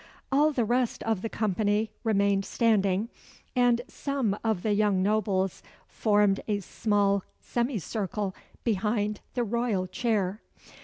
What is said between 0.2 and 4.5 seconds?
All the rest of the company remained standing; and some